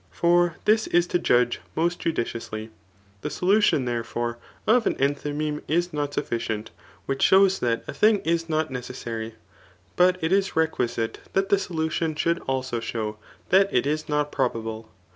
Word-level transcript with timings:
For 0.09 0.55
this 0.65 0.87
is 0.87 1.05
to 1.13 1.19
judge 1.19 1.59
most 1.75 1.99
judiciously. 1.99 2.71
The 3.21 3.29
solution, 3.29 3.85
there* 3.85 4.01
fore^ 4.01 4.37
of 4.65 4.87
an 4.87 4.95
enthymeme 4.95 5.61
is 5.67 5.93
not 5.93 6.11
sufficient, 6.15 6.71
which 7.05 7.21
shows 7.21 7.59
that 7.59 7.81
800 7.81 7.81
TH£ 7.81 7.81
AAT 7.81 7.81
<0F 7.81 7.81
lUStCOL 7.81 7.85
SU 7.85 7.91
a 7.91 7.99
thing 7.99 8.19
is 8.33 8.49
not 8.49 8.71
necessary, 8.71 9.35
but 9.95 10.17
it 10.23 10.31
is 10.31 10.49
reqoiiite 10.53 11.17
tbat 11.35 11.49
die 11.49 11.55
abla 11.57 11.91
tion 11.91 12.15
should 12.15 12.39
also 12.47 12.79
show, 12.79 13.19
that 13.49 13.71
it 13.71 13.85
is 13.85 14.09
not 14.09 14.31
probable. 14.31 14.89